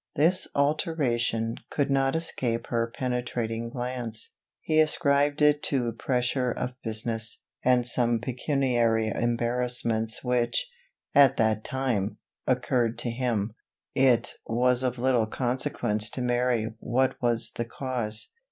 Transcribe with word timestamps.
This 0.15 0.47
alteration 0.55 1.57
could 1.69 1.91
not 1.91 2.15
escape 2.15 2.65
her 2.69 2.87
penetrating 2.91 3.69
glance. 3.69 4.31
He 4.61 4.79
ascribed 4.79 5.43
it 5.43 5.61
to 5.65 5.91
pressure 5.91 6.49
of 6.51 6.73
business, 6.83 7.43
and 7.63 7.85
some 7.85 8.17
pecuniary 8.17 9.09
embarrassments 9.09 10.23
which, 10.23 10.67
at 11.13 11.37
that 11.37 11.63
time, 11.63 12.17
occurred 12.47 12.97
to 12.97 13.11
him; 13.11 13.53
it 13.93 14.33
was 14.47 14.81
of 14.81 14.97
little 14.97 15.27
consequence 15.27 16.09
to 16.09 16.23
Mary 16.23 16.73
what 16.79 17.21
was 17.21 17.51
the 17.53 17.65
cause. 17.65 18.31